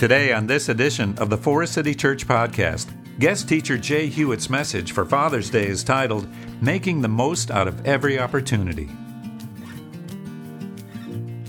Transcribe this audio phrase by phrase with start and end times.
[0.00, 4.92] Today, on this edition of the Forest City Church podcast, guest teacher Jay Hewitt's message
[4.92, 6.26] for Father's Day is titled
[6.62, 8.88] Making the Most Out of Every Opportunity.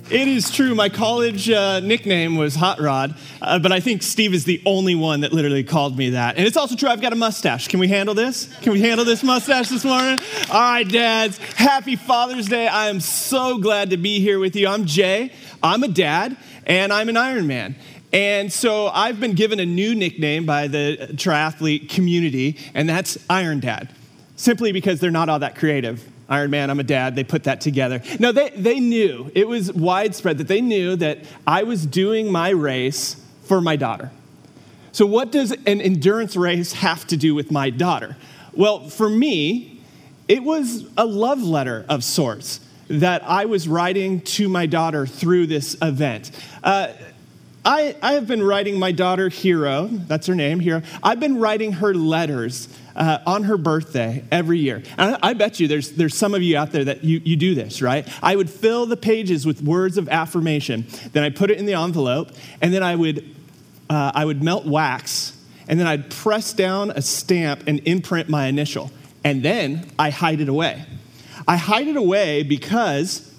[0.10, 0.76] It is true.
[0.76, 4.96] My college uh, nickname was Hot Rod, uh, but I think Steve is the only
[4.96, 6.36] one that literally called me that.
[6.36, 7.70] And it's also true, I've got a mustache.
[7.70, 8.54] Can we handle this?
[8.64, 10.20] Can we handle this mustache this morning?
[10.52, 11.38] All right, dads.
[11.56, 12.68] Happy Father's Day.
[12.68, 14.68] I am so glad to be here with you.
[14.68, 15.32] I'm Jay.
[15.64, 17.78] I'm a dad, and I'm an Iron Man.
[18.14, 23.62] And so I've been given a new nickname by the triathlete community, and that's Iron
[23.62, 23.90] Dad,
[24.36, 26.06] simply because they're not all that creative.
[26.28, 28.02] Iron Man, I'm a dad, they put that together.
[28.20, 32.50] No, they, they knew, it was widespread that they knew that I was doing my
[32.50, 34.12] race for my daughter.
[34.94, 38.18] So, what does an endurance race have to do with my daughter?
[38.54, 39.82] Well, for me,
[40.28, 45.48] it was a love letter of sorts that I was writing to my daughter through
[45.48, 46.32] this event.
[46.64, 46.94] Uh,
[47.64, 50.82] I, I have been writing my daughter Hero, that's her name, Hero.
[51.04, 54.82] I've been writing her letters uh, on her birthday every year.
[54.98, 57.36] And I, I, bet you there's, there's some of you out there that you, you
[57.36, 58.08] do this, right?
[58.24, 60.88] I would fill the pages with words of affirmation.
[61.14, 63.24] Then I put it in the envelope, and then I would,
[63.90, 68.48] uh, I would melt wax, and then I'd press down a stamp and imprint my
[68.48, 68.92] initial.
[69.24, 70.84] And then I hide it away.
[71.48, 73.32] I hide it away because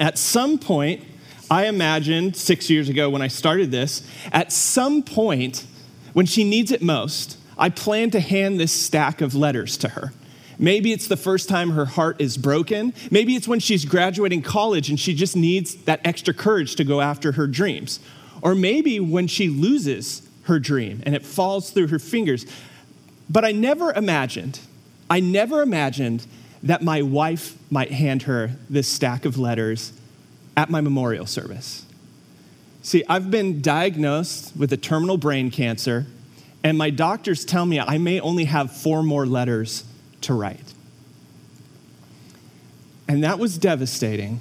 [0.00, 1.04] at some point,
[1.52, 5.66] I imagined six years ago when I started this, at some point,
[6.14, 10.14] when she needs it most, I plan to hand this stack of letters to her.
[10.58, 12.94] Maybe it's the first time her heart is broken.
[13.10, 17.02] Maybe it's when she's graduating college and she just needs that extra courage to go
[17.02, 18.00] after her dreams.
[18.40, 22.46] Or maybe when she loses her dream and it falls through her fingers.
[23.28, 24.58] But I never imagined,
[25.10, 26.26] I never imagined
[26.62, 29.92] that my wife might hand her this stack of letters
[30.56, 31.86] at my memorial service.
[32.82, 36.06] See, I've been diagnosed with a terminal brain cancer,
[36.64, 39.84] and my doctors tell me I may only have four more letters
[40.22, 40.74] to write.
[43.08, 44.40] And that was devastating.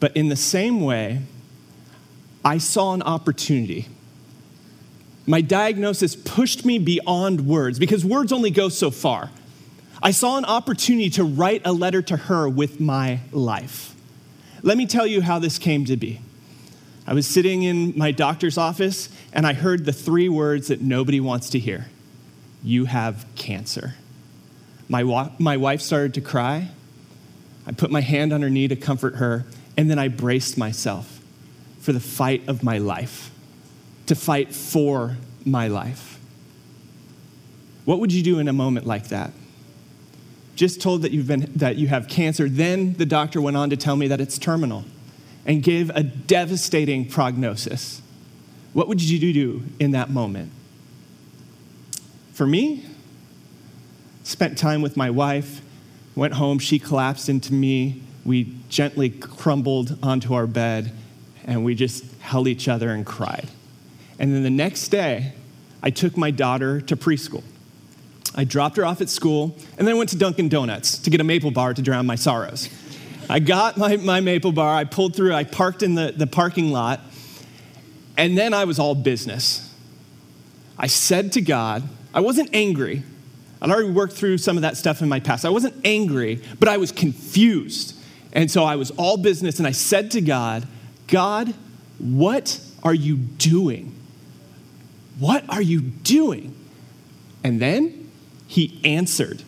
[0.00, 1.20] But in the same way,
[2.44, 3.86] I saw an opportunity.
[5.26, 9.30] My diagnosis pushed me beyond words because words only go so far.
[10.02, 13.94] I saw an opportunity to write a letter to her with my life.
[14.62, 16.20] Let me tell you how this came to be.
[17.06, 21.18] I was sitting in my doctor's office and I heard the three words that nobody
[21.18, 21.86] wants to hear
[22.62, 23.94] You have cancer.
[24.88, 26.68] My, wa- my wife started to cry.
[27.66, 29.46] I put my hand on her knee to comfort her,
[29.76, 31.20] and then I braced myself
[31.80, 33.30] for the fight of my life,
[34.06, 36.20] to fight for my life.
[37.84, 39.32] What would you do in a moment like that?
[40.54, 42.48] Just told that, you've been, that you have cancer.
[42.48, 44.84] Then the doctor went on to tell me that it's terminal
[45.46, 48.02] and gave a devastating prognosis.
[48.72, 50.52] What would you do in that moment?
[52.32, 52.84] For me,
[54.22, 55.60] spent time with my wife,
[56.14, 58.02] went home, she collapsed into me.
[58.24, 60.92] We gently crumbled onto our bed
[61.44, 63.48] and we just held each other and cried.
[64.18, 65.32] And then the next day,
[65.82, 67.42] I took my daughter to preschool.
[68.34, 71.20] I dropped her off at school and then I went to Dunkin' Donuts to get
[71.20, 72.68] a maple bar to drown my sorrows.
[73.28, 76.70] I got my, my maple bar, I pulled through, I parked in the, the parking
[76.70, 77.00] lot,
[78.16, 79.72] and then I was all business.
[80.78, 83.04] I said to God, I wasn't angry.
[83.60, 85.44] I'd already worked through some of that stuff in my past.
[85.44, 87.96] I wasn't angry, but I was confused.
[88.32, 90.66] And so I was all business, and I said to God,
[91.06, 91.54] God,
[91.98, 93.94] what are you doing?
[95.18, 96.56] What are you doing?
[97.44, 98.01] And then
[98.52, 99.42] he answered.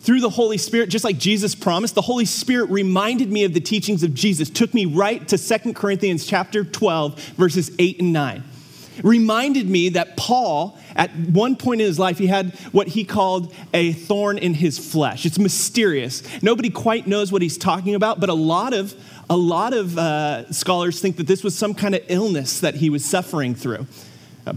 [0.00, 3.60] Through the Holy Spirit, just like Jesus promised, the Holy Spirit reminded me of the
[3.60, 8.42] teachings of Jesus, took me right to Second Corinthians chapter 12, verses 8 and 9.
[9.04, 13.54] Reminded me that Paul, at one point in his life, he had what he called
[13.72, 15.24] a thorn in his flesh.
[15.24, 16.24] It's mysterious.
[16.42, 18.94] Nobody quite knows what he's talking about, but a lot of
[19.30, 22.90] a lot of uh, scholars think that this was some kind of illness that he
[22.90, 23.86] was suffering through.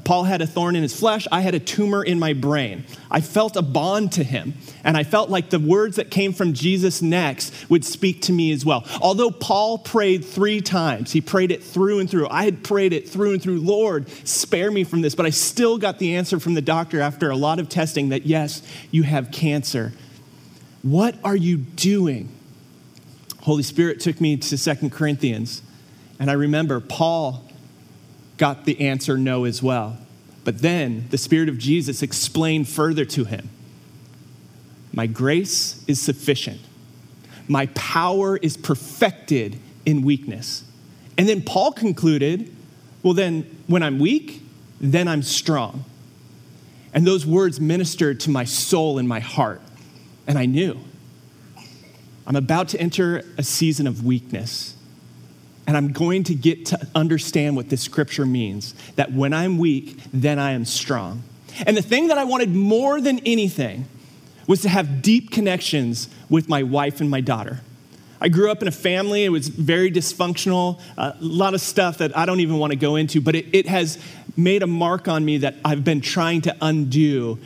[0.03, 1.27] Paul had a thorn in his flesh.
[1.31, 2.85] I had a tumor in my brain.
[3.11, 6.53] I felt a bond to him, and I felt like the words that came from
[6.53, 8.83] Jesus next would speak to me as well.
[8.99, 12.27] Although Paul prayed three times, he prayed it through and through.
[12.29, 13.59] I had prayed it through and through.
[13.59, 15.13] Lord, spare me from this.
[15.13, 18.25] But I still got the answer from the doctor after a lot of testing that
[18.25, 19.93] yes, you have cancer.
[20.81, 22.29] What are you doing?
[23.41, 25.61] Holy Spirit took me to Second Corinthians,
[26.19, 27.43] and I remember Paul
[28.37, 29.97] got the answer no as well.
[30.43, 33.49] But then the Spirit of Jesus explained further to him
[34.93, 36.61] My grace is sufficient,
[37.47, 40.63] my power is perfected in weakness.
[41.17, 42.55] And then Paul concluded
[43.05, 44.41] well, then when I'm weak,
[44.81, 45.85] then I'm strong.
[46.91, 49.61] And those words ministered to my soul and my heart.
[50.25, 50.79] And I knew
[52.25, 54.74] I'm about to enter a season of weakness.
[55.67, 59.99] And I'm going to get to understand what this scripture means that when I'm weak,
[60.13, 61.23] then I am strong.
[61.65, 63.87] And the thing that I wanted more than anything
[64.47, 67.61] was to have deep connections with my wife and my daughter.
[68.21, 72.15] I grew up in a family, it was very dysfunctional, a lot of stuff that
[72.17, 73.99] I don't even want to go into, but it, it has
[74.37, 77.39] made a mark on me that I've been trying to undo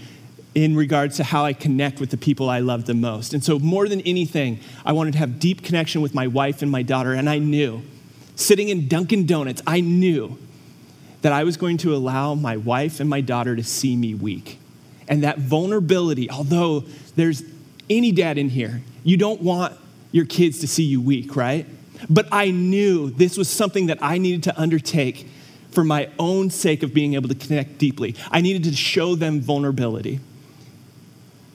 [0.56, 3.33] in regards to how I connect with the people I love the most.
[3.33, 6.71] And so, more than anything, I wanted to have deep connection with my wife and
[6.71, 7.81] my daughter, and I knew,
[8.39, 10.38] sitting in Dunkin' Donuts, I knew
[11.21, 14.59] that I was going to allow my wife and my daughter to see me weak.
[15.07, 17.44] And that vulnerability, although there's
[17.89, 19.74] any dad in here, you don't want
[20.12, 21.65] your kids to see you weak, right?
[22.09, 25.27] But I knew this was something that I needed to undertake
[25.71, 28.15] for my own sake of being able to connect deeply.
[28.31, 30.19] I needed to show them vulnerability.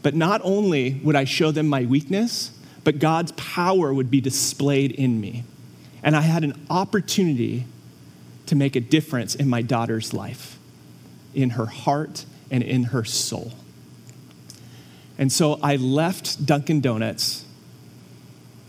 [0.02, 2.50] But not only would I show them my weakness,
[2.84, 5.44] but God's power would be displayed in me.
[6.04, 7.64] And I had an opportunity
[8.46, 10.58] to make a difference in my daughter's life,
[11.34, 13.52] in her heart and in her soul.
[15.16, 17.44] And so I left Dunkin' Donuts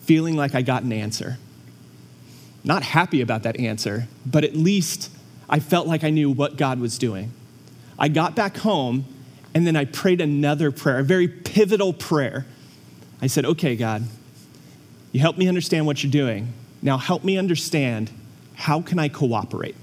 [0.02, 1.38] feeling like I got an answer.
[2.64, 5.12] Not happy about that answer, but at least
[5.50, 7.32] I felt like I knew what God was doing.
[8.00, 9.06] I got back home
[9.54, 12.46] and then I prayed another prayer, a very pivotal prayer.
[13.22, 14.04] I said, Okay, God,
[15.12, 16.54] you help me understand what you're doing.
[16.86, 18.12] Now help me understand
[18.54, 19.76] how can I cooperate?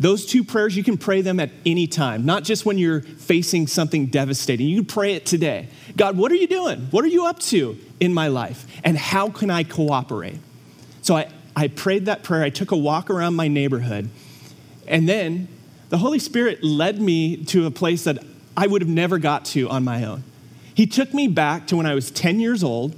[0.00, 3.68] Those two prayers, you can pray them at any time, not just when you're facing
[3.68, 4.66] something devastating.
[4.66, 5.68] You can pray it today.
[5.96, 6.88] God, what are you doing?
[6.90, 8.66] What are you up to in my life?
[8.82, 10.38] And how can I cooperate?
[11.00, 12.42] So I, I prayed that prayer.
[12.42, 14.10] I took a walk around my neighborhood.
[14.88, 15.46] And then
[15.90, 18.18] the Holy Spirit led me to a place that
[18.56, 20.24] I would have never got to on my own.
[20.74, 22.96] He took me back to when I was 10 years old,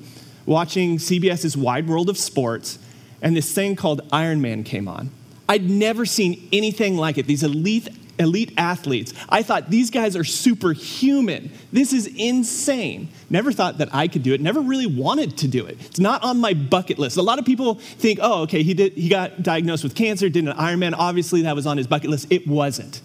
[0.48, 2.78] watching CBS's Wide World of Sports,
[3.20, 5.10] and this thing called Iron Man came on.
[5.46, 7.26] I'd never seen anything like it.
[7.26, 9.12] These elite, elite athletes.
[9.28, 11.50] I thought these guys are superhuman.
[11.70, 13.08] This is insane.
[13.28, 14.40] Never thought that I could do it.
[14.40, 15.78] Never really wanted to do it.
[15.80, 17.18] It's not on my bucket list.
[17.18, 20.46] A lot of people think, oh, okay, he, did, he got diagnosed with cancer, did
[20.46, 20.94] an Ironman.
[20.96, 22.26] Obviously, that was on his bucket list.
[22.30, 23.02] It wasn't.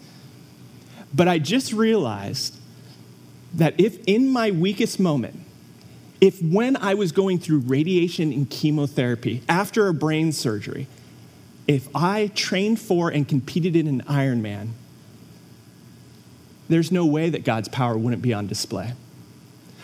[1.12, 2.58] But I just realized
[3.52, 5.40] that if in my weakest moment,
[6.24, 10.86] if when I was going through radiation and chemotherapy after a brain surgery,
[11.68, 14.70] if I trained for and competed in an Ironman,
[16.70, 18.94] there's no way that God's power wouldn't be on display.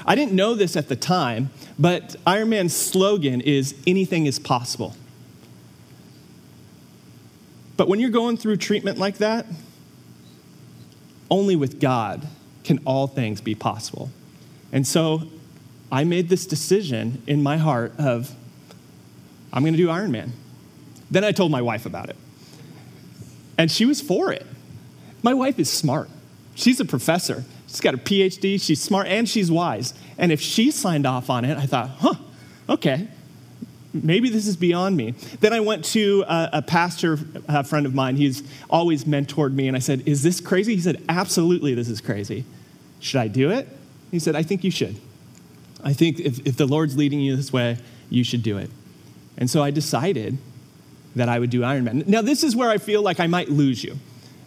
[0.06, 4.96] I didn't know this at the time, but Ironman's slogan is anything is possible.
[7.76, 9.44] But when you're going through treatment like that,
[11.30, 12.26] only with God
[12.64, 14.08] can all things be possible.
[14.72, 15.24] And so
[15.92, 18.34] I made this decision in my heart of
[19.52, 20.30] I'm going to do Ironman.
[21.10, 22.16] Then I told my wife about it.
[23.58, 24.46] And she was for it.
[25.22, 26.08] My wife is smart.
[26.54, 27.44] She's a professor.
[27.66, 28.60] She's got a PhD.
[28.60, 29.92] She's smart and she's wise.
[30.18, 32.14] And if she signed off on it, I thought, huh,
[32.68, 33.08] okay,
[33.92, 35.12] maybe this is beyond me.
[35.40, 38.16] Then I went to a, a pastor a friend of mine.
[38.16, 39.68] He's always mentored me.
[39.68, 40.76] And I said, Is this crazy?
[40.76, 42.44] He said, Absolutely, this is crazy.
[43.00, 43.68] Should I do it?
[44.10, 44.96] He said, I think you should.
[45.84, 48.70] I think if, if the Lord's leading you this way, you should do it.
[49.38, 50.38] And so I decided
[51.16, 52.06] that I would do Ironman.
[52.06, 53.98] Now, this is where I feel like I might lose you.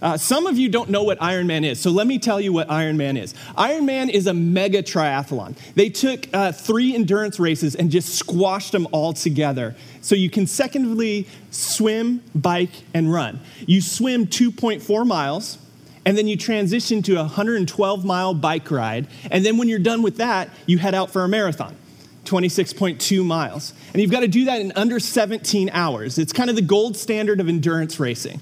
[0.04, 2.68] Uh, some of you don't know what Ironman is, so let me tell you what
[2.68, 3.34] Ironman is.
[3.58, 5.56] Ironman is a mega triathlon.
[5.76, 9.78] They took uh, three endurance races and just squashed them all together.
[10.02, 13.40] So you consecutively swim, bike, and run.
[13.66, 15.58] You swim 2.4 miles,
[16.06, 19.08] and then you transition to a 112 mile bike ride.
[19.32, 21.78] And then when you're done with that, you head out for a marathon.
[22.26, 23.74] 26.2 miles.
[23.92, 26.18] And you've got to do that in under 17 hours.
[26.18, 28.42] It's kind of the gold standard of endurance racing.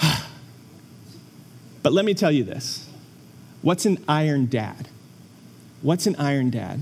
[1.82, 2.88] but let me tell you this
[3.62, 4.88] what's an Iron Dad?
[5.82, 6.80] What's an Iron Dad?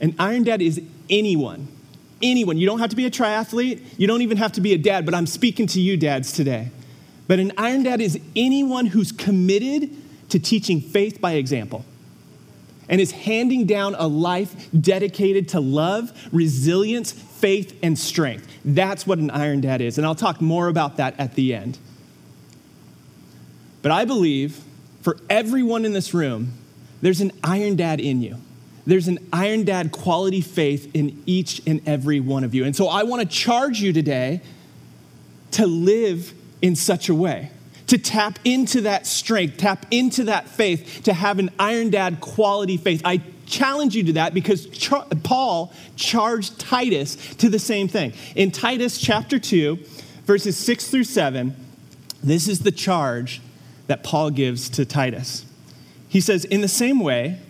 [0.00, 1.68] An Iron Dad is anyone,
[2.22, 2.56] anyone.
[2.58, 5.04] You don't have to be a triathlete, you don't even have to be a dad,
[5.04, 6.70] but I'm speaking to you, dads, today.
[7.26, 9.90] But an Iron Dad is anyone who's committed
[10.30, 11.84] to teaching faith by example
[12.88, 18.46] and is handing down a life dedicated to love, resilience, faith, and strength.
[18.64, 19.98] That's what an Iron Dad is.
[19.98, 21.78] And I'll talk more about that at the end.
[23.82, 24.62] But I believe
[25.00, 26.54] for everyone in this room,
[27.00, 28.36] there's an Iron Dad in you.
[28.86, 32.64] There's an Iron Dad quality faith in each and every one of you.
[32.64, 34.40] And so I want to charge you today
[35.52, 37.50] to live in such a way,
[37.88, 42.76] to tap into that strength, tap into that faith, to have an Iron Dad quality
[42.76, 43.02] faith.
[43.04, 48.14] I challenge you to that because Char- Paul charged Titus to the same thing.
[48.34, 49.78] In Titus chapter 2,
[50.24, 51.54] verses 6 through 7,
[52.22, 53.42] this is the charge
[53.88, 55.44] that Paul gives to Titus.
[56.08, 57.40] He says, In the same way,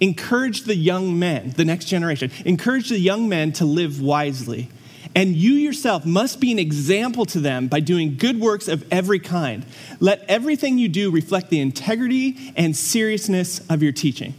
[0.00, 4.70] encourage the young men, the next generation, encourage the young men to live wisely.
[5.14, 9.18] And you yourself must be an example to them by doing good works of every
[9.18, 9.66] kind.
[9.98, 14.34] Let everything you do reflect the integrity and seriousness of your teaching.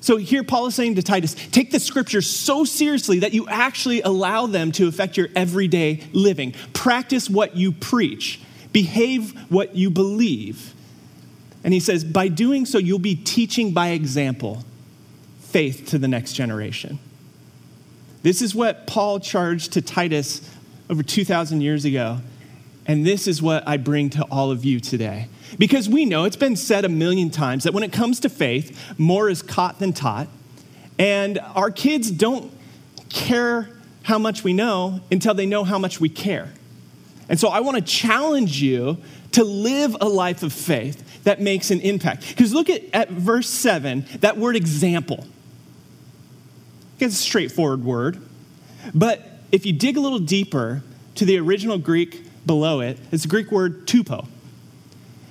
[0.00, 4.00] So here Paul is saying to Titus, take the scriptures so seriously that you actually
[4.02, 6.54] allow them to affect your everyday living.
[6.72, 8.40] Practice what you preach,
[8.72, 10.74] behave what you believe.
[11.64, 14.64] And he says, by doing so, you'll be teaching by example
[15.40, 16.98] faith to the next generation.
[18.22, 20.48] This is what Paul charged to Titus
[20.90, 22.18] over 2,000 years ago.
[22.86, 25.28] And this is what I bring to all of you today.
[25.58, 28.94] Because we know it's been said a million times that when it comes to faith,
[28.98, 30.28] more is caught than taught.
[30.98, 32.50] And our kids don't
[33.10, 33.68] care
[34.02, 36.50] how much we know until they know how much we care.
[37.28, 38.96] And so I want to challenge you
[39.32, 42.26] to live a life of faith that makes an impact.
[42.26, 45.26] Because look at, at verse 7, that word example.
[46.98, 48.20] It's a straightforward word.
[48.94, 50.82] But if you dig a little deeper
[51.16, 54.26] to the original Greek below it, it's a Greek word tupo.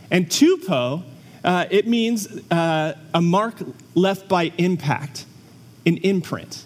[0.09, 1.03] And tupo,
[1.43, 3.55] uh, it means uh, a mark
[3.95, 5.25] left by impact,
[5.85, 6.63] an imprint.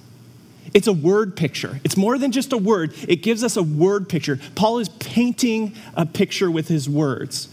[0.74, 1.80] It's a word picture.
[1.84, 4.40] It's more than just a word, it gives us a word picture.
[4.56, 7.48] Paul is painting a picture with his words.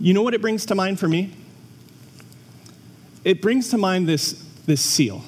[0.00, 1.32] You know what it brings to mind for me?
[3.24, 4.32] It brings to mind this,
[4.66, 5.24] this seal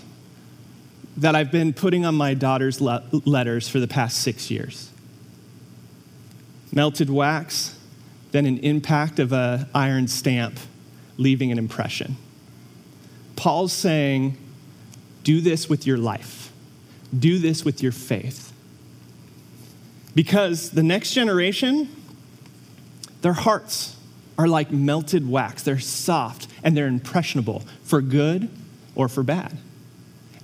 [1.16, 4.90] that I've been putting on my daughter's le- letters for the past six years.
[6.72, 7.78] Melted wax,
[8.32, 10.58] then an impact of an iron stamp,
[11.16, 12.16] leaving an impression.
[13.36, 14.36] Paul's saying,
[15.22, 16.52] do this with your life,
[17.16, 18.52] do this with your faith.
[20.14, 21.88] Because the next generation,
[23.22, 23.96] their hearts
[24.38, 25.62] are like melted wax.
[25.62, 28.48] They're soft and they're impressionable for good
[28.94, 29.56] or for bad.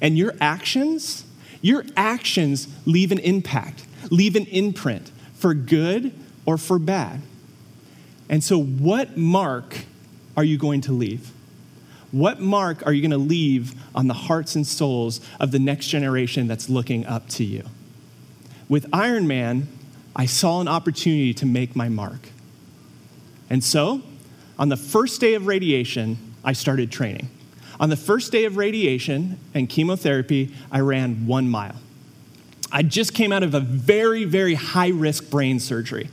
[0.01, 1.25] And your actions,
[1.61, 6.13] your actions leave an impact, leave an imprint for good
[6.47, 7.21] or for bad.
[8.29, 9.79] And so, what mark
[10.37, 11.33] are you going to leave?
[12.13, 15.89] What mark are you going to leave on the hearts and souls of the next
[15.89, 17.65] generation that's looking up to you?
[18.69, 19.69] With Iron Man,
[20.15, 22.29] I saw an opportunity to make my mark.
[23.49, 24.03] And so,
[24.59, 27.29] on the first day of radiation, I started training.
[27.81, 31.77] On the first day of radiation and chemotherapy, I ran one mile.
[32.71, 36.11] I just came out of a very, very high risk brain surgery.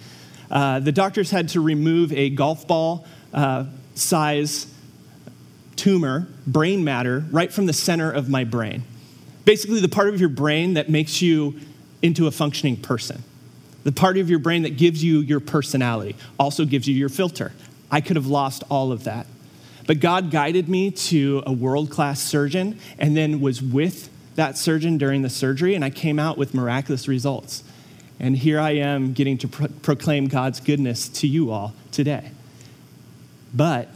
[0.50, 4.74] Uh, the doctors had to remove a golf ball uh, size
[5.76, 8.84] tumor, brain matter, right from the center of my brain.
[9.44, 11.60] Basically, the part of your brain that makes you
[12.02, 13.24] into a functioning person.
[13.84, 17.52] The part of your brain that gives you your personality also gives you your filter.
[17.92, 19.28] I could have lost all of that.
[19.88, 25.00] But God guided me to a world class surgeon and then was with that surgeon
[25.00, 27.64] during the surgery, and I came out with miraculous results.
[28.20, 32.32] And here I am getting to pro- proclaim God's goodness to you all today.
[33.54, 33.90] But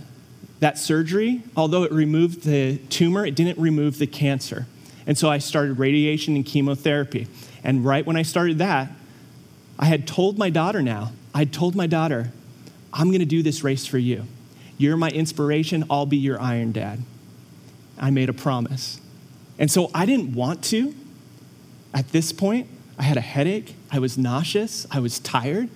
[0.59, 4.67] that surgery, although it removed the tumor, it didn't remove the cancer.
[5.05, 7.27] And so I started radiation and chemotherapy.
[7.63, 8.89] And right when I started that,
[9.77, 12.31] I had told my daughter now, I had told my daughter,
[12.93, 14.25] I'm going to do this race for you.
[14.81, 17.03] You're my inspiration, I'll be your iron dad.
[17.99, 18.99] I made a promise.
[19.59, 20.95] And so I didn't want to.
[21.93, 25.69] At this point, I had a headache, I was nauseous, I was tired.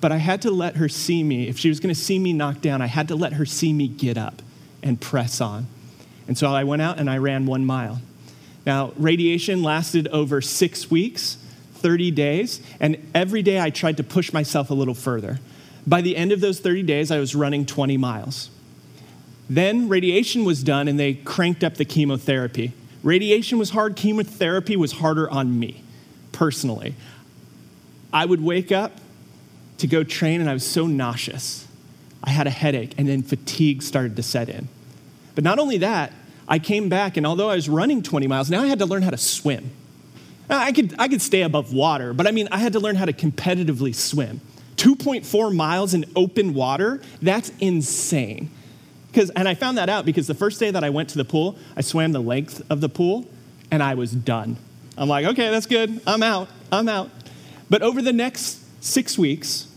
[0.00, 1.46] But I had to let her see me.
[1.46, 3.72] If she was going to see me knocked down, I had to let her see
[3.72, 4.42] me get up
[4.82, 5.68] and press on.
[6.26, 8.00] And so I went out and I ran one mile.
[8.66, 11.38] Now, radiation lasted over six weeks,
[11.74, 15.38] 30 days, and every day I tried to push myself a little further.
[15.86, 18.50] By the end of those 30 days, I was running 20 miles.
[19.48, 22.72] Then radiation was done and they cranked up the chemotherapy.
[23.02, 25.84] Radiation was hard, chemotherapy was harder on me
[26.32, 26.94] personally.
[28.12, 28.92] I would wake up
[29.78, 31.68] to go train and I was so nauseous.
[32.24, 34.68] I had a headache and then fatigue started to set in.
[35.36, 36.12] But not only that,
[36.48, 39.02] I came back and although I was running 20 miles, now I had to learn
[39.02, 39.70] how to swim.
[40.48, 43.04] I could, I could stay above water, but I mean, I had to learn how
[43.04, 44.40] to competitively swim.
[44.76, 48.50] 2.4 miles in open water, that's insane.
[49.08, 51.24] Because, and I found that out because the first day that I went to the
[51.24, 53.26] pool, I swam the length of the pool
[53.70, 54.58] and I was done.
[54.98, 56.00] I'm like, okay, that's good.
[56.06, 56.48] I'm out.
[56.70, 57.10] I'm out.
[57.68, 59.68] But over the next six weeks,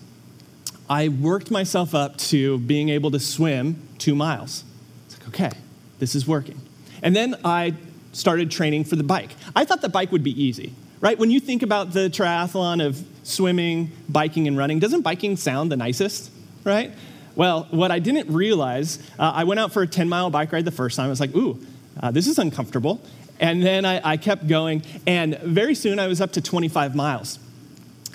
[0.89, 4.63] I worked myself up to being able to swim two miles.
[5.05, 5.51] It's like, okay,
[5.99, 6.59] this is working.
[7.01, 7.75] And then I
[8.11, 9.31] started training for the bike.
[9.55, 11.17] I thought the bike would be easy, right?
[11.17, 15.77] When you think about the triathlon of swimming, biking, and running, doesn't biking sound the
[15.77, 16.31] nicest,
[16.63, 16.91] right?
[17.35, 20.65] Well, what I didn't realize, uh, I went out for a 10 mile bike ride
[20.65, 21.05] the first time.
[21.05, 21.59] I was like, ooh,
[22.01, 23.01] uh, this is uncomfortable.
[23.39, 27.39] And then I, I kept going, and very soon I was up to 25 miles.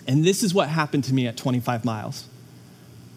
[0.07, 2.29] And this is what happened to me at 25 miles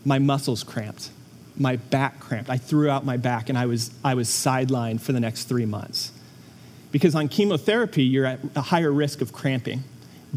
[0.07, 1.09] my muscles cramped,
[1.57, 2.49] my back cramped.
[2.49, 5.65] I threw out my back, and I was, I was sidelined for the next three
[5.65, 6.13] months.
[6.93, 9.83] Because on chemotherapy, you're at a higher risk of cramping.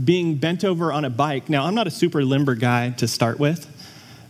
[0.02, 3.38] Being bent over on a bike, now I'm not a super limber guy to start
[3.38, 3.66] with,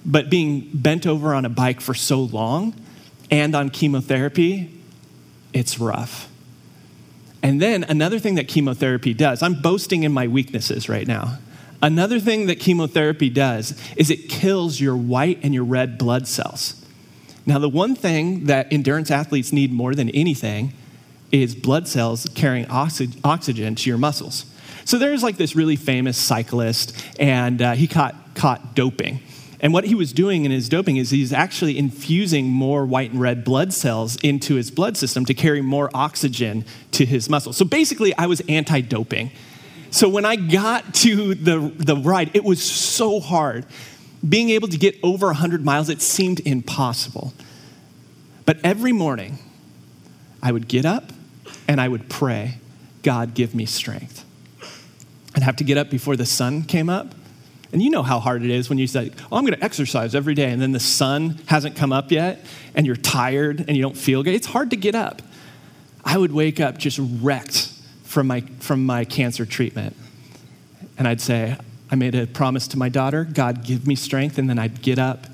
[0.04, 2.74] but being bent over on a bike for so long
[3.30, 4.70] and on chemotherapy,
[5.52, 6.28] it's rough.
[7.42, 11.38] And then another thing that chemotherapy does, I'm boasting in my weaknesses right now.
[11.82, 16.84] Another thing that chemotherapy does is it kills your white and your red blood cells.
[17.46, 20.74] Now, the one thing that endurance athletes need more than anything
[21.32, 24.44] is blood cells carrying oxy- oxygen to your muscles.
[24.90, 29.20] So there's like this really famous cyclist, and uh, he caught, caught doping.
[29.61, 33.20] And what he was doing in his doping is he's actually infusing more white and
[33.20, 37.56] red blood cells into his blood system to carry more oxygen to his muscles.
[37.56, 39.30] So basically, I was anti doping.
[39.92, 43.66] So when I got to the, the ride, it was so hard.
[44.28, 47.32] Being able to get over 100 miles, it seemed impossible.
[48.44, 49.38] But every morning,
[50.42, 51.12] I would get up
[51.68, 52.59] and I would pray,
[53.04, 54.25] God, give me strength.
[55.34, 57.14] I'd have to get up before the sun came up.
[57.72, 60.14] And you know how hard it is when you say, Oh, I'm going to exercise
[60.14, 62.44] every day, and then the sun hasn't come up yet,
[62.75, 64.34] and you're tired and you don't feel good.
[64.34, 65.22] It's hard to get up.
[66.04, 67.72] I would wake up just wrecked
[68.02, 69.96] from my, from my cancer treatment.
[70.99, 71.56] And I'd say,
[71.90, 74.38] I made a promise to my daughter, God, give me strength.
[74.38, 75.26] And then I'd get up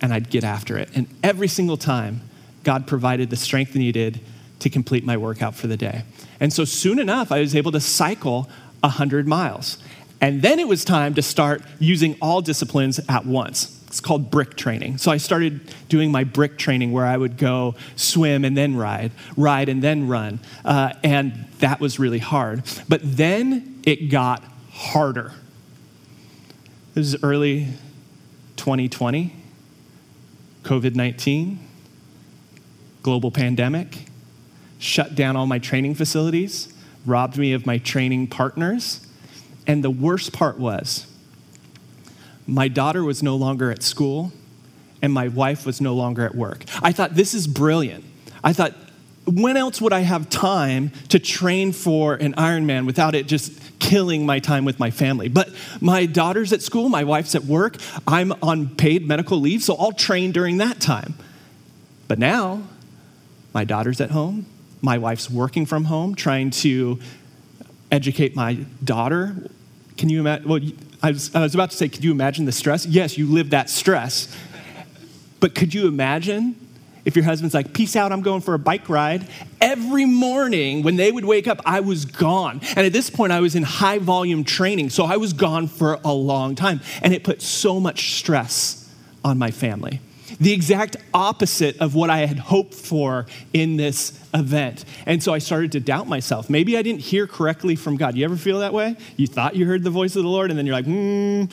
[0.00, 0.90] and I'd get after it.
[0.94, 2.20] And every single time,
[2.64, 4.20] God provided the strength needed
[4.58, 6.04] to complete my workout for the day.
[6.38, 8.48] And so soon enough, I was able to cycle
[8.82, 9.78] 100 miles.
[10.20, 13.80] And then it was time to start using all disciplines at once.
[13.88, 14.98] It's called brick training.
[14.98, 19.12] So I started doing my brick training where I would go swim and then ride,
[19.36, 20.40] ride and then run.
[20.64, 22.62] Uh, and that was really hard.
[22.88, 25.32] But then it got harder.
[26.94, 27.68] This is early
[28.56, 29.34] 2020,
[30.62, 31.58] COVID 19,
[33.02, 34.06] global pandemic,
[34.78, 36.71] shut down all my training facilities,
[37.06, 39.06] robbed me of my training partners.
[39.66, 41.06] And the worst part was,
[42.46, 44.32] my daughter was no longer at school
[45.00, 46.64] and my wife was no longer at work.
[46.82, 48.04] I thought, this is brilliant.
[48.42, 48.74] I thought,
[49.24, 54.26] when else would I have time to train for an Ironman without it just killing
[54.26, 55.28] my time with my family?
[55.28, 59.74] But my daughter's at school, my wife's at work, I'm on paid medical leave, so
[59.76, 61.14] I'll train during that time.
[62.08, 62.62] But now,
[63.54, 64.46] my daughter's at home,
[64.82, 66.98] my wife's working from home, trying to
[67.90, 69.36] educate my daughter.
[69.96, 70.48] Can you imagine?
[70.48, 70.60] Well,
[71.02, 72.84] I was, I was about to say, could you imagine the stress?
[72.84, 74.34] Yes, you live that stress.
[75.40, 76.56] But could you imagine
[77.04, 79.26] if your husband's like, peace out, I'm going for a bike ride?
[79.60, 82.60] Every morning when they would wake up, I was gone.
[82.76, 85.98] And at this point, I was in high volume training, so I was gone for
[86.04, 86.80] a long time.
[87.02, 88.88] And it put so much stress
[89.24, 90.00] on my family
[90.40, 94.84] the exact opposite of what I had hoped for in this event.
[95.06, 96.48] And so I started to doubt myself.
[96.48, 98.16] Maybe I didn't hear correctly from God.
[98.16, 98.96] You ever feel that way?
[99.16, 101.44] You thought you heard the voice of the Lord, and then you're like, hmm,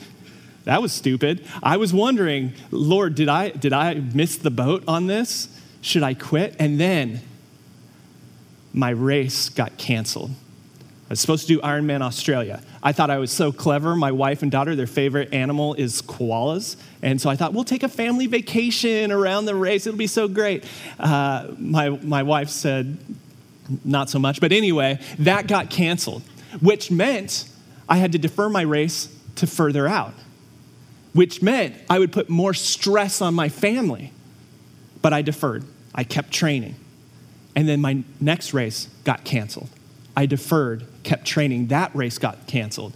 [0.64, 1.46] that was stupid.
[1.62, 5.48] I was wondering, Lord, did I, did I miss the boat on this?
[5.80, 6.56] Should I quit?
[6.58, 7.20] And then
[8.72, 10.30] my race got canceled.
[11.10, 12.62] I was supposed to do Ironman Australia.
[12.84, 13.96] I thought I was so clever.
[13.96, 16.76] My wife and daughter, their favorite animal is koalas.
[17.02, 19.88] And so I thought, we'll take a family vacation around the race.
[19.88, 20.64] It'll be so great.
[21.00, 22.96] Uh, my, my wife said,
[23.84, 24.40] not so much.
[24.40, 26.22] But anyway, that got canceled,
[26.60, 27.48] which meant
[27.88, 30.14] I had to defer my race to further out,
[31.12, 34.12] which meant I would put more stress on my family.
[35.02, 36.76] But I deferred, I kept training.
[37.56, 39.70] And then my next race got canceled.
[40.20, 41.68] I deferred, kept training.
[41.68, 42.92] That race got canceled.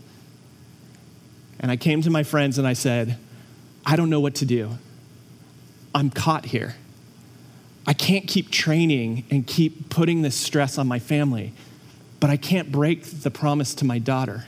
[1.59, 3.17] And I came to my friends and I said,
[3.87, 4.73] I don't know what to do.
[5.95, 6.75] I'm caught here.
[7.87, 11.55] I can't keep training and keep putting this stress on my family,
[12.21, 14.45] but I can't break the promise to my daughter.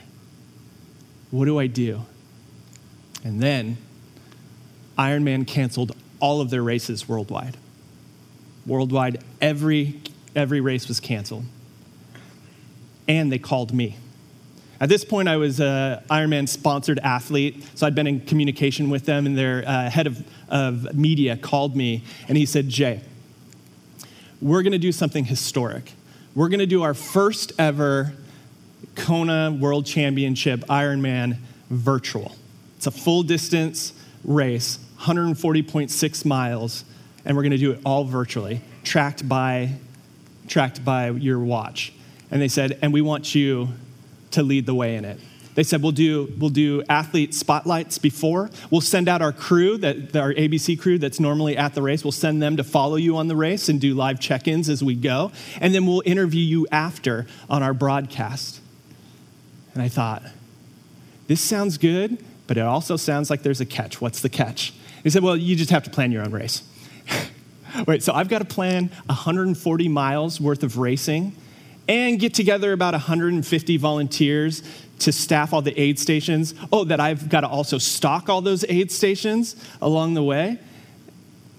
[1.31, 2.03] What do I do?
[3.23, 3.77] And then
[4.99, 7.57] Ironman canceled all of their races worldwide.
[8.67, 9.99] Worldwide, every,
[10.35, 11.45] every race was canceled
[13.07, 13.97] and they called me.
[14.79, 19.05] At this point, I was an Ironman sponsored athlete, so I'd been in communication with
[19.05, 23.01] them, and their uh, head of, of media called me and he said, Jay,
[24.39, 25.93] we're to do something historic.
[26.35, 28.13] We're to do our first ever
[28.93, 31.37] Kona World Championship Ironman
[31.69, 32.35] virtual.
[32.75, 33.93] It's a full distance
[34.23, 36.85] race, 140.6 miles,
[37.25, 39.71] and we're to do it all virtually, tracked by,
[40.47, 41.93] tracked by your watch.
[42.31, 43.69] And they said, and we want you
[44.31, 45.19] to lead the way in it.
[45.57, 48.51] They said, we'll do, we'll do athlete spotlights before.
[48.69, 52.03] We'll send out our crew, that, our ABC crew that's normally at the race.
[52.03, 54.83] We'll send them to follow you on the race and do live check ins as
[54.83, 55.31] we go.
[55.59, 58.61] And then we'll interview you after on our broadcast.
[59.73, 60.21] And I thought,
[61.25, 63.99] this sounds good, but it also sounds like there's a catch.
[63.99, 64.75] What's the catch?
[65.01, 66.61] He said, well, you just have to plan your own race.
[67.87, 71.35] Wait, so I've got to plan 140 miles worth of racing
[71.87, 74.63] and get together about 150 volunteers
[74.99, 76.53] to staff all the aid stations.
[76.71, 80.59] Oh, that I've got to also stock all those aid stations along the way.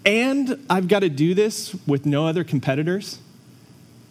[0.04, 3.18] And I've got to do this with no other competitors.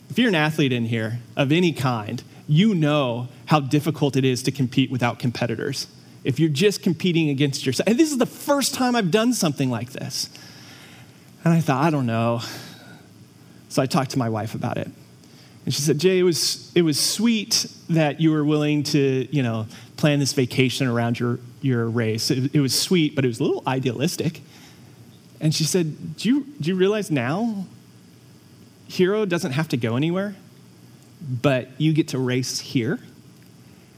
[0.09, 4.43] If you're an athlete in here of any kind, you know how difficult it is
[4.43, 5.87] to compete without competitors.
[6.23, 7.87] If you're just competing against yourself.
[7.87, 10.29] And this is the first time I've done something like this.
[11.43, 12.41] And I thought, I don't know.
[13.69, 14.89] So I talked to my wife about it.
[15.67, 19.43] And she said, Jay, it was, it was sweet that you were willing to, you
[19.43, 22.31] know, plan this vacation around your, your race.
[22.31, 24.39] It, it was sweet, but it was a little idealistic.
[25.41, 27.65] And she said, do you, do you realize now
[28.87, 30.37] Hero doesn't have to go anywhere,
[31.21, 33.01] but you get to race here?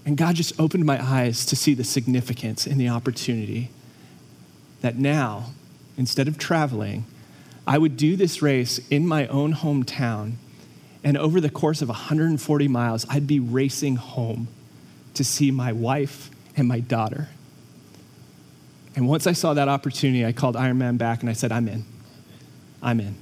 [0.07, 3.69] And God just opened my eyes to see the significance and the opportunity
[4.81, 5.51] that now,
[5.99, 7.05] instead of traveling,
[7.67, 10.37] I would do this race in my own hometown
[11.03, 14.47] and over the course of 140 miles, I'd be racing home
[15.13, 17.29] to see my wife and my daughter.
[18.95, 21.85] And once I saw that opportunity, I called Ironman back and I said, I'm in.
[22.81, 23.15] I'm in.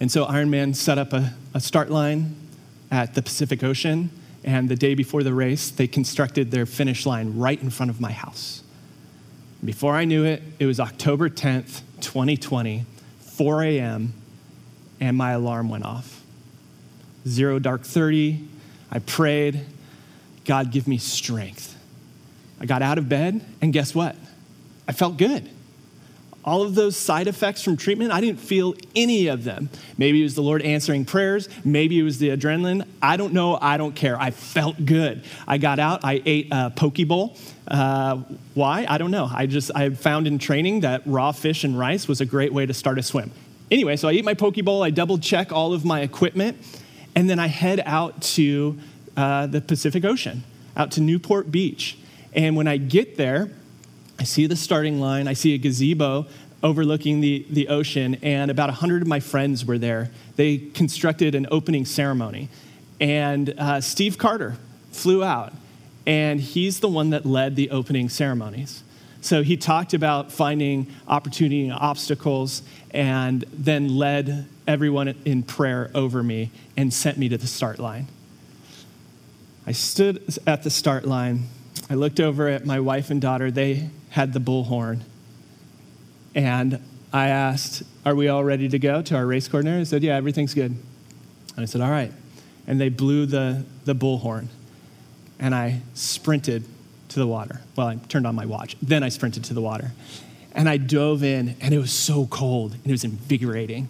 [0.00, 2.34] And so Ironman set up a, a start line
[2.90, 4.10] at the Pacific Ocean.
[4.42, 8.00] And the day before the race, they constructed their finish line right in front of
[8.00, 8.62] my house.
[9.64, 12.86] Before I knew it, it was October 10th, 2020,
[13.20, 14.12] 4 a.m.,
[15.00, 16.17] and my alarm went off
[17.28, 18.46] zero dark 30.
[18.90, 19.64] I prayed,
[20.44, 21.76] God, give me strength.
[22.60, 24.16] I got out of bed, and guess what?
[24.88, 25.48] I felt good.
[26.44, 29.68] All of those side effects from treatment, I didn't feel any of them.
[29.98, 31.48] Maybe it was the Lord answering prayers.
[31.64, 32.86] Maybe it was the adrenaline.
[33.02, 33.58] I don't know.
[33.60, 34.18] I don't care.
[34.18, 35.24] I felt good.
[35.46, 36.04] I got out.
[36.04, 37.36] I ate a poke bowl.
[37.66, 38.22] Uh,
[38.54, 38.86] why?
[38.88, 39.28] I don't know.
[39.30, 42.64] I just I found in training that raw fish and rice was a great way
[42.64, 43.30] to start a swim.
[43.70, 44.82] Anyway, so I eat my poke bowl.
[44.82, 46.56] I double check all of my equipment.
[47.18, 48.78] And then I head out to
[49.16, 50.44] uh, the Pacific Ocean,
[50.76, 51.98] out to Newport Beach.
[52.32, 53.50] And when I get there,
[54.20, 56.26] I see the starting line, I see a gazebo
[56.62, 60.12] overlooking the, the ocean, and about 100 of my friends were there.
[60.36, 62.50] They constructed an opening ceremony.
[63.00, 64.54] And uh, Steve Carter
[64.92, 65.52] flew out,
[66.06, 68.84] and he's the one that led the opening ceremonies.
[69.22, 76.22] So he talked about finding opportunity and obstacles and then led everyone in prayer over
[76.22, 78.06] me and sent me to the start line.
[79.66, 81.48] I stood at the start line.
[81.90, 83.50] I looked over at my wife and daughter.
[83.50, 85.00] They had the bullhorn.
[86.34, 86.80] And
[87.12, 89.78] I asked, Are we all ready to go to our race coordinator?
[89.78, 90.70] They said, Yeah, everything's good.
[90.70, 92.12] And I said, All right.
[92.66, 94.48] And they blew the, the bullhorn.
[95.38, 96.64] And I sprinted
[97.08, 97.62] to the water.
[97.74, 98.76] Well, I turned on my watch.
[98.82, 99.92] Then I sprinted to the water.
[100.52, 103.88] And I dove in, and it was so cold, and it was invigorating.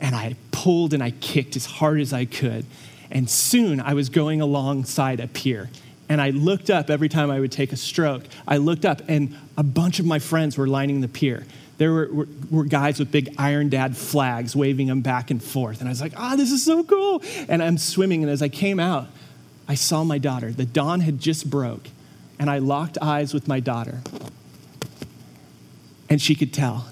[0.00, 2.64] And I pulled and I kicked as hard as I could.
[3.10, 5.68] And soon I was going alongside a pier.
[6.08, 8.24] And I looked up every time I would take a stroke.
[8.48, 11.44] I looked up, and a bunch of my friends were lining the pier.
[11.78, 15.78] There were, were, were, guys with big Iron Dad flags waving them back and forth.
[15.80, 17.22] And I was like, ah, oh, this is so cool.
[17.48, 18.22] And I'm swimming.
[18.22, 19.06] And as I came out,
[19.68, 20.50] I saw my daughter.
[20.50, 21.88] The dawn had just broke
[22.40, 24.00] and I locked eyes with my daughter.
[26.08, 26.88] And she could tell.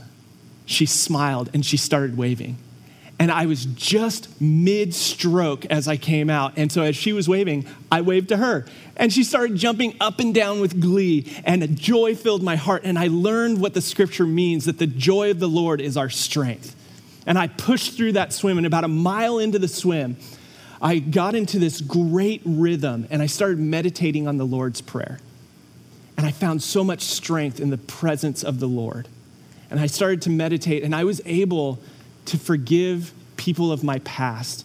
[0.64, 2.56] She smiled and she started waving.
[3.18, 6.52] And I was just mid stroke as I came out.
[6.56, 8.64] And so as she was waving, I waved to her.
[8.96, 11.32] And she started jumping up and down with glee.
[11.44, 12.82] And joy filled my heart.
[12.84, 16.10] And I learned what the scripture means that the joy of the Lord is our
[16.10, 16.76] strength.
[17.26, 18.56] And I pushed through that swim.
[18.56, 20.16] And about a mile into the swim,
[20.80, 25.18] I got into this great rhythm and I started meditating on the Lord's Prayer.
[26.16, 29.08] And I found so much strength in the presence of the Lord.
[29.70, 31.78] And I started to meditate, and I was able
[32.28, 34.64] to forgive people of my past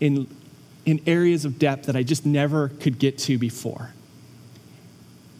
[0.00, 0.26] in,
[0.84, 3.90] in areas of depth that I just never could get to before.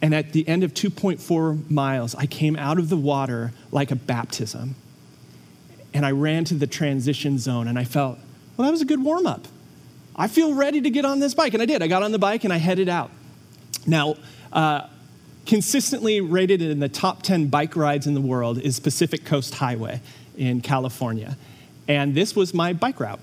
[0.01, 3.95] And at the end of 2.4 miles, I came out of the water like a
[3.95, 4.75] baptism.
[5.93, 8.17] And I ran to the transition zone and I felt,
[8.55, 9.47] well, that was a good warm up.
[10.15, 11.53] I feel ready to get on this bike.
[11.53, 11.81] And I did.
[11.81, 13.11] I got on the bike and I headed out.
[13.85, 14.15] Now,
[14.53, 14.87] uh,
[15.45, 20.01] consistently rated in the top 10 bike rides in the world is Pacific Coast Highway
[20.37, 21.37] in California.
[21.89, 23.19] And this was my bike route.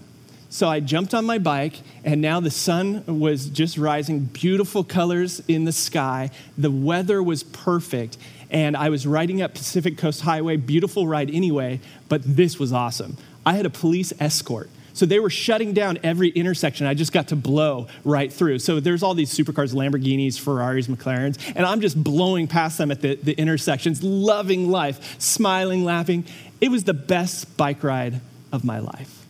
[0.49, 5.41] So I jumped on my bike, and now the sun was just rising, beautiful colors
[5.49, 6.31] in the sky.
[6.59, 8.17] The weather was perfect,
[8.51, 13.17] and I was riding up Pacific Coast Highway, beautiful ride anyway, but this was awesome.
[13.45, 14.69] I had a police escort.
[14.95, 16.87] So they were shutting down every intersection.
[16.87, 18.61] I just got to blow right through.
[18.61, 23.03] So there's all these supercars, Lamborghinis, Ferraris, McLarens, and I'm just blowing past them at
[23.03, 26.25] the, the intersections, loving life, smiling, laughing.
[26.61, 28.21] It was the best bike ride
[28.53, 29.25] of my life.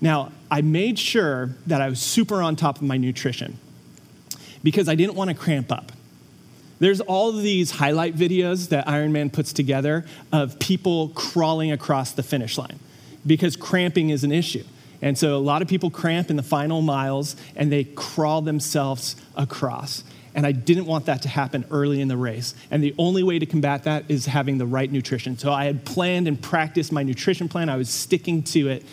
[0.00, 3.58] Now, I made sure that I was super on top of my nutrition
[4.62, 5.92] because I didn't want to cramp up.
[6.78, 12.56] There's all these highlight videos that Ironman puts together of people crawling across the finish
[12.56, 12.78] line
[13.26, 14.64] because cramping is an issue.
[15.02, 19.16] And so a lot of people cramp in the final miles and they crawl themselves
[19.36, 20.04] across.
[20.34, 22.54] And I didn't want that to happen early in the race.
[22.70, 25.36] And the only way to combat that is having the right nutrition.
[25.36, 28.84] So I had planned and practiced my nutrition plan, I was sticking to it,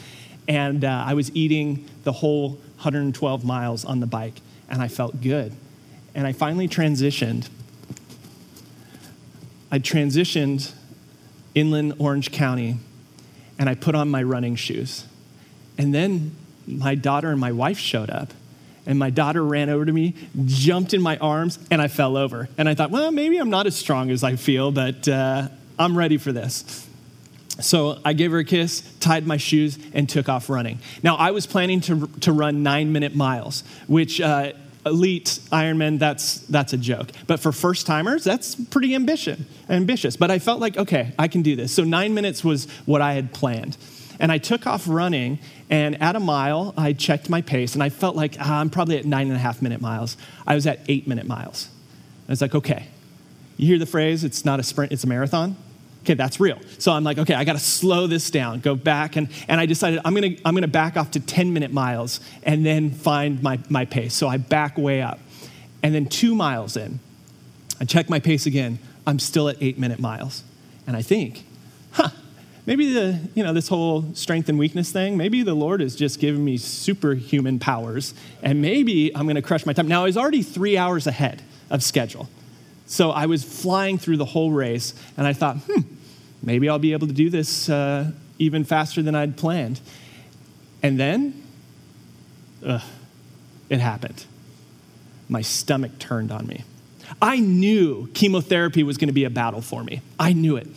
[0.47, 5.21] and uh, I was eating the whole 112 miles on the bike, and I felt
[5.21, 5.53] good.
[6.15, 7.49] And I finally transitioned.
[9.71, 10.73] I transitioned
[11.53, 12.77] inland Orange County
[13.59, 15.05] and I put on my running shoes.
[15.77, 18.33] And then my daughter and my wife showed up.
[18.87, 22.49] And my daughter ran over to me, jumped in my arms, and I fell over.
[22.57, 25.95] And I thought, well, maybe I'm not as strong as I feel, but uh, I'm
[25.95, 26.87] ready for this.
[27.59, 30.79] So I gave her a kiss, tied my shoes, and took off running.
[31.03, 34.53] Now, I was planning to, to run nine minute miles, which uh,
[34.85, 37.09] elite Ironman, that's, that's a joke.
[37.27, 40.15] But for first timers, that's pretty ambition, ambitious.
[40.15, 41.73] But I felt like, okay, I can do this.
[41.73, 43.75] So nine minutes was what I had planned.
[44.19, 47.89] And I took off running, and at a mile, I checked my pace, and I
[47.89, 50.17] felt like ah, I'm probably at nine and a half minute miles.
[50.45, 51.69] I was at eight minute miles.
[52.27, 52.87] I was like, okay,
[53.57, 55.55] you hear the phrase, it's not a sprint, it's a marathon?
[56.07, 56.57] okay, that's real.
[56.79, 59.17] So I'm like, okay, I got to slow this down, go back.
[59.17, 62.65] And, and I decided I'm to I'm gonna back off to 10 minute miles and
[62.65, 64.13] then find my, my pace.
[64.13, 65.19] So I back way up.
[65.83, 66.99] And then two miles in,
[67.81, 68.79] I check my pace again.
[69.05, 70.43] I'm still at eight minute miles.
[70.87, 71.43] And I think,
[71.91, 72.09] huh,
[72.67, 76.19] maybe the, you know, this whole strength and weakness thing, maybe the Lord is just
[76.19, 78.13] giving me superhuman powers.
[78.43, 79.87] And maybe I'm going to crush my time.
[79.87, 82.29] Now, I was already three hours ahead of schedule.
[82.85, 85.81] So I was flying through the whole race, and I thought, hmm,
[86.43, 89.79] maybe I'll be able to do this uh, even faster than I'd planned.
[90.83, 91.41] And then,
[92.65, 92.83] ugh,
[93.69, 94.25] it happened.
[95.27, 96.63] My stomach turned on me.
[97.21, 100.01] I knew chemotherapy was going to be a battle for me.
[100.19, 100.67] I knew it.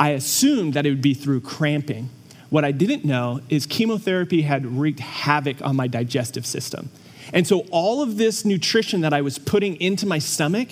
[0.00, 2.10] I assumed that it would be through cramping.
[2.48, 6.90] What I didn't know is chemotherapy had wreaked havoc on my digestive system.
[7.32, 10.70] And so all of this nutrition that I was putting into my stomach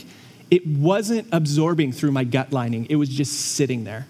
[0.51, 4.07] it wasn't absorbing through my gut lining, it was just sitting there,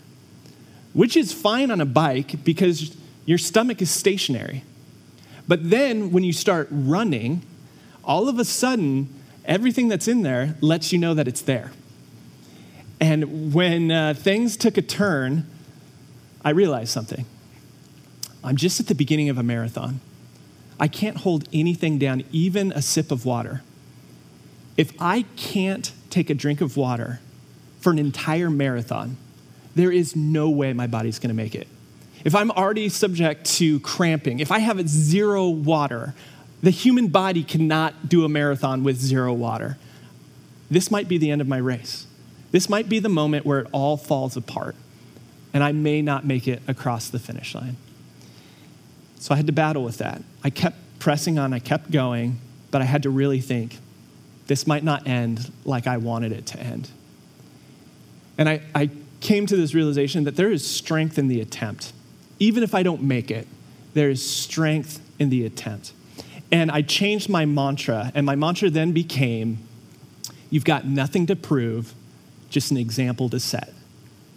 [0.93, 4.63] which is fine on a bike because your stomach is stationary.
[5.47, 7.43] But then when you start running,
[8.05, 9.09] all of a sudden,
[9.45, 11.73] everything that's in there lets you know that it's there.
[13.01, 15.49] And when uh, things took a turn,
[16.45, 17.25] I realized something.
[18.43, 20.01] I'm just at the beginning of a marathon.
[20.81, 23.63] I can't hold anything down, even a sip of water.
[24.77, 27.21] If I can't take a drink of water
[27.81, 29.17] for an entire marathon,
[29.75, 31.67] there is no way my body's gonna make it.
[32.25, 36.15] If I'm already subject to cramping, if I have zero water,
[36.63, 39.79] the human body cannot do a marathon with zero water.
[40.71, 42.08] This might be the end of my race.
[42.51, 44.75] This might be the moment where it all falls apart,
[45.53, 47.77] and I may not make it across the finish line.
[49.19, 50.23] So I had to battle with that.
[50.43, 52.39] I kept pressing on, I kept going,
[52.71, 53.79] but I had to really think
[54.47, 56.89] this might not end like I wanted it to end.
[58.39, 61.93] And I, I came to this realization that there is strength in the attempt.
[62.39, 63.47] Even if I don't make it,
[63.95, 65.93] there is strength in the attempt.
[66.51, 69.59] And I changed my mantra, and my mantra then became
[70.51, 71.95] You've got nothing to prove,
[72.51, 73.73] just an example to set.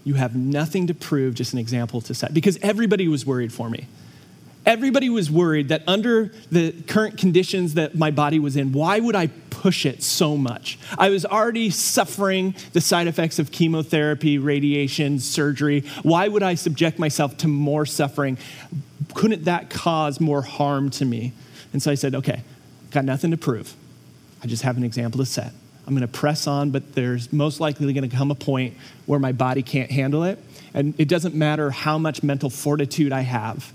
[0.03, 2.33] You have nothing to prove, just an example to set.
[2.33, 3.87] Because everybody was worried for me.
[4.65, 9.15] Everybody was worried that under the current conditions that my body was in, why would
[9.15, 10.77] I push it so much?
[10.99, 15.83] I was already suffering the side effects of chemotherapy, radiation, surgery.
[16.03, 18.37] Why would I subject myself to more suffering?
[19.15, 21.33] Couldn't that cause more harm to me?
[21.73, 22.43] And so I said, okay,
[22.91, 23.73] got nothing to prove.
[24.43, 25.53] I just have an example to set.
[25.85, 29.19] I'm going to press on, but there's most likely going to come a point where
[29.19, 30.39] my body can't handle it.
[30.73, 33.73] And it doesn't matter how much mental fortitude I have.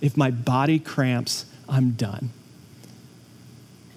[0.00, 2.30] If my body cramps, I'm done.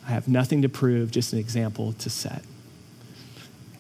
[0.08, 2.44] I have nothing to prove, just an example to set.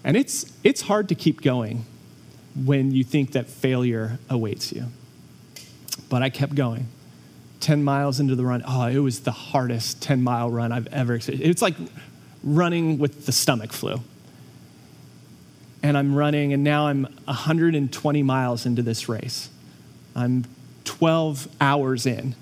[0.03, 1.85] And it's, it's hard to keep going
[2.65, 4.85] when you think that failure awaits you.
[6.09, 6.87] But I kept going.
[7.59, 11.15] 10 miles into the run, oh, it was the hardest 10 mile run I've ever
[11.15, 11.49] experienced.
[11.49, 11.75] It's like
[12.43, 14.01] running with the stomach flu.
[15.83, 19.49] And I'm running, and now I'm 120 miles into this race.
[20.15, 20.45] I'm
[20.85, 22.35] 12 hours in.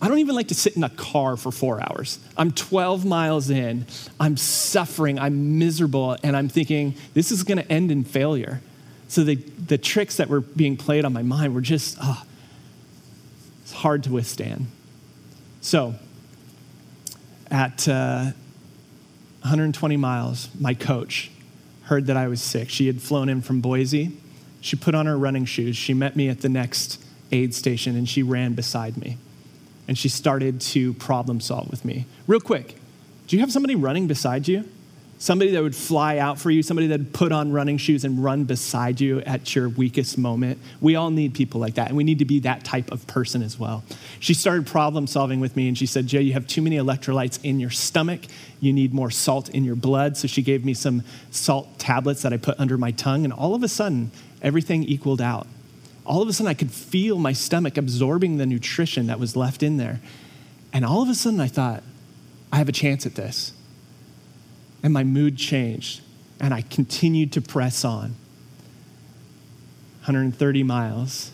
[0.00, 2.20] I don't even like to sit in a car for four hours.
[2.36, 3.86] I'm 12 miles in.
[4.20, 5.18] I'm suffering.
[5.18, 6.16] I'm miserable.
[6.22, 8.60] And I'm thinking, this is going to end in failure.
[9.08, 12.22] So the, the tricks that were being played on my mind were just, oh,
[13.62, 14.66] it's hard to withstand.
[15.60, 15.94] So
[17.50, 18.32] at uh,
[19.40, 21.30] 120 miles, my coach
[21.84, 22.68] heard that I was sick.
[22.70, 24.12] She had flown in from Boise.
[24.60, 25.76] She put on her running shoes.
[25.76, 29.16] She met me at the next aid station and she ran beside me.
[29.86, 32.04] And she started to problem solve with me.
[32.26, 32.76] Real quick,
[33.26, 34.68] do you have somebody running beside you?
[35.18, 38.22] Somebody that would fly out for you, somebody that would put on running shoes and
[38.22, 40.58] run beside you at your weakest moment.
[40.80, 43.42] We all need people like that, and we need to be that type of person
[43.42, 43.82] as well.
[44.20, 47.38] She started problem solving with me, and she said, Jay, you have too many electrolytes
[47.42, 48.20] in your stomach.
[48.60, 50.16] You need more salt in your blood.
[50.16, 53.54] So she gave me some salt tablets that I put under my tongue, and all
[53.54, 55.48] of a sudden, everything equaled out.
[56.06, 59.62] All of a sudden, I could feel my stomach absorbing the nutrition that was left
[59.62, 60.00] in there.
[60.72, 61.82] And all of a sudden, I thought,
[62.52, 63.52] I have a chance at this
[64.82, 66.02] and my mood changed,
[66.40, 68.14] and I continued to press on.
[70.00, 71.32] 130 miles,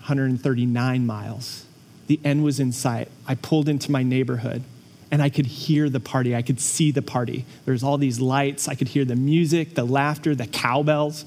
[0.00, 1.64] 139 miles.
[2.06, 3.08] The end was in sight.
[3.26, 4.62] I pulled into my neighborhood
[5.10, 6.34] and I could hear the party.
[6.34, 7.44] I could see the party.
[7.64, 8.68] There's all these lights.
[8.68, 11.24] I could hear the music, the laughter, the cowbells.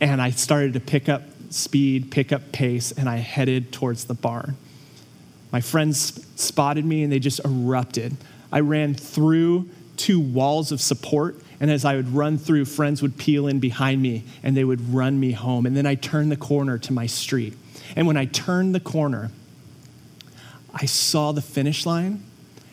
[0.00, 4.14] And I started to pick up speed, pick up pace, and I headed towards the
[4.14, 4.56] barn.
[5.52, 8.16] My friends spotted me and they just erupted.
[8.52, 11.36] I ran through two walls of support.
[11.58, 14.92] And as I would run through, friends would peel in behind me and they would
[14.92, 15.66] run me home.
[15.66, 17.54] And then I turned the corner to my street.
[17.94, 19.30] And when I turned the corner,
[20.74, 22.22] I saw the finish line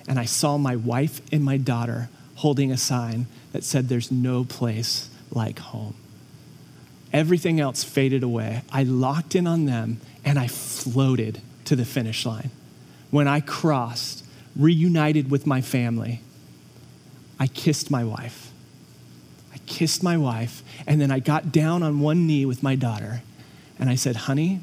[0.07, 4.43] and I saw my wife and my daughter holding a sign that said, There's no
[4.43, 5.95] place like home.
[7.13, 8.63] Everything else faded away.
[8.71, 12.49] I locked in on them and I floated to the finish line.
[13.11, 14.22] When I crossed,
[14.55, 16.21] reunited with my family,
[17.39, 18.51] I kissed my wife.
[19.53, 23.21] I kissed my wife, and then I got down on one knee with my daughter,
[23.79, 24.61] and I said, Honey,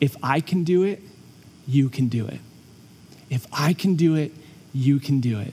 [0.00, 1.00] if I can do it,
[1.66, 2.40] you can do it.
[3.30, 4.32] If I can do it,
[4.72, 5.52] you can do it.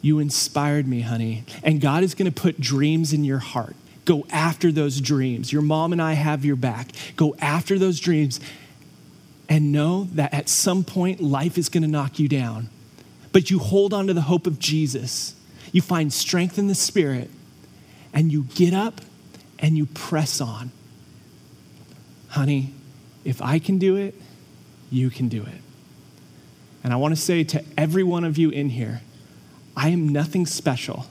[0.00, 1.44] You inspired me, honey.
[1.62, 3.74] And God is going to put dreams in your heart.
[4.04, 5.52] Go after those dreams.
[5.52, 6.92] Your mom and I have your back.
[7.16, 8.40] Go after those dreams
[9.48, 12.68] and know that at some point life is going to knock you down.
[13.32, 15.34] But you hold on to the hope of Jesus.
[15.72, 17.30] You find strength in the Spirit,
[18.12, 19.00] and you get up
[19.58, 20.70] and you press on.
[22.28, 22.72] Honey,
[23.24, 24.14] if I can do it,
[24.90, 25.60] you can do it.
[26.84, 29.02] And I want to say to every one of you in here,
[29.76, 31.06] I am nothing special.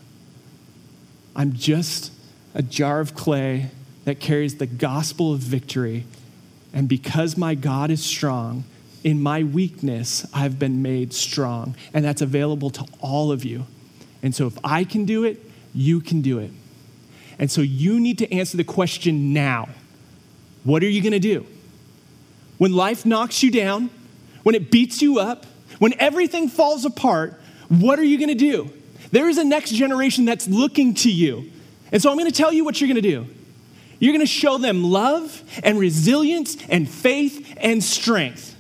[1.36, 2.12] I'm just
[2.54, 3.70] a jar of clay
[4.06, 6.06] that carries the gospel of victory
[6.74, 8.64] and because my God is strong,
[9.04, 11.76] in my weakness, I've been made strong.
[11.94, 13.66] And that's available to all of you.
[14.22, 15.40] And so if I can do it,
[15.74, 16.52] you can do it.
[17.40, 19.70] And so you need to answer the question now
[20.64, 21.46] what are you going to do?
[22.58, 23.90] When life knocks you down,
[24.44, 25.46] when it beats you up,
[25.80, 28.74] when everything falls apart, what are you going to do?
[29.12, 31.50] There is a next generation that's looking to you.
[31.94, 33.28] And so I'm going to tell you what you're going to do.
[34.00, 38.56] You're going to show them love and resilience and faith and strength.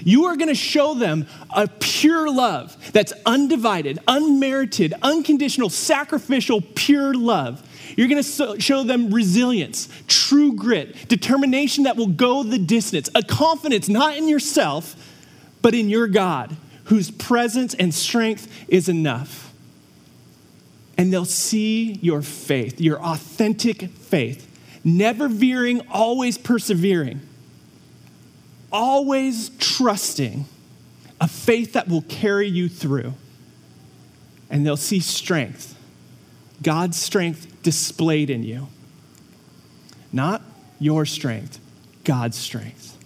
[0.00, 7.14] You are going to show them a pure love that's undivided, unmerited, unconditional, sacrificial, pure
[7.14, 7.62] love.
[7.96, 13.22] You're going to show them resilience, true grit, determination that will go the distance, a
[13.22, 14.94] confidence not in yourself,
[15.62, 19.52] but in your God, whose presence and strength is enough.
[20.96, 24.47] And they'll see your faith, your authentic faith
[24.96, 27.20] never veering, always persevering,
[28.72, 30.46] always trusting
[31.20, 33.14] a faith that will carry you through.
[34.50, 35.76] And they'll see strength,
[36.62, 38.68] God's strength displayed in you.
[40.12, 40.42] Not
[40.80, 41.60] your strength,
[42.04, 42.96] God's strength.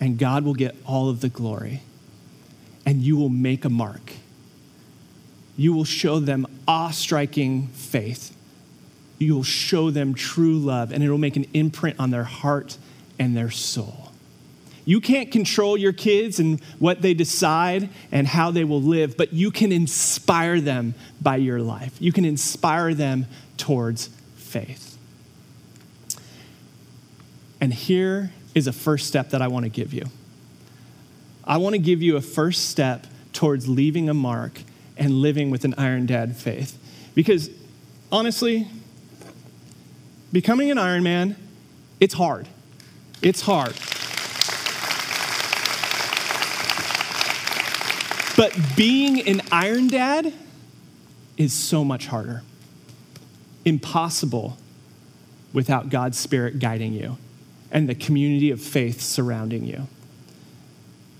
[0.00, 1.82] and God will get all of the glory.
[2.84, 4.12] And you will make a mark.
[5.56, 8.36] You will show them awe striking faith.
[9.18, 12.76] You will show them true love, and it will make an imprint on their heart
[13.18, 14.12] and their soul.
[14.84, 19.32] You can't control your kids and what they decide and how they will live, but
[19.32, 21.96] you can inspire them by your life.
[22.00, 24.98] You can inspire them towards faith.
[27.60, 30.04] And here is a first step that I want to give you.
[31.44, 34.62] I want to give you a first step towards leaving a mark
[34.98, 36.78] and living with an Iron Dad faith.
[37.14, 37.48] Because
[38.12, 38.68] honestly,
[40.34, 41.36] becoming an Iron Man,
[42.00, 42.48] it's hard.
[43.22, 43.72] It's hard.
[48.36, 50.34] But being an Iron Dad
[51.36, 52.42] is so much harder.
[53.64, 54.58] Impossible
[55.52, 57.16] without God's Spirit guiding you
[57.70, 59.86] and the community of faith surrounding you.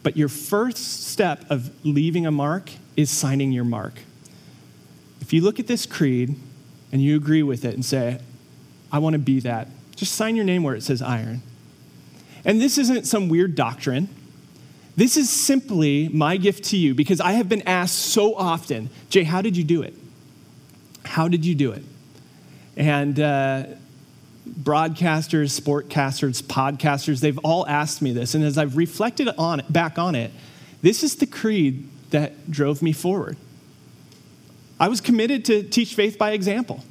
[0.02, 3.94] But your first step of leaving a mark is signing your mark.
[5.20, 6.34] If you look at this creed
[6.90, 8.18] and you agree with it and say,
[8.94, 9.66] I want to be that,
[9.96, 11.42] just sign your name where it says iron.
[12.44, 14.08] And this isn't some weird doctrine.
[14.94, 19.24] This is simply my gift to you because I have been asked so often, Jay,
[19.24, 19.94] how did you do it?
[21.04, 21.82] How did you do it?
[22.76, 23.64] And uh,
[24.48, 28.36] broadcasters, sportcasters, podcasters, they've all asked me this.
[28.36, 30.30] And as I've reflected on it, back on it,
[30.82, 33.36] this is the creed that drove me forward.
[34.78, 36.84] I was committed to teach faith by example.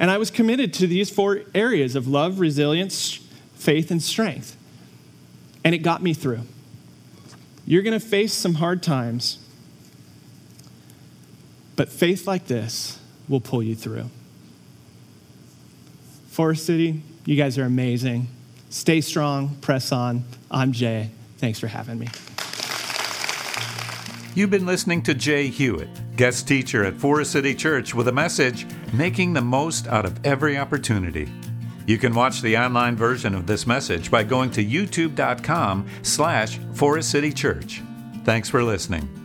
[0.00, 3.16] And I was committed to these four areas of love, resilience,
[3.54, 4.56] faith, and strength.
[5.62, 6.40] And it got me through.
[7.66, 9.38] You're going to face some hard times,
[11.76, 12.98] but faith like this
[13.28, 14.06] will pull you through.
[16.30, 18.28] Forest City, you guys are amazing.
[18.70, 20.24] Stay strong, press on.
[20.50, 21.10] I'm Jay.
[21.36, 22.08] Thanks for having me.
[24.34, 28.64] You've been listening to Jay Hewitt, guest teacher at Forest City Church, with a message
[28.92, 31.28] making the most out of every opportunity.
[31.86, 37.10] You can watch the online version of this message by going to youtube.com slash Forest
[37.10, 37.82] City Church.
[38.24, 39.19] Thanks for listening.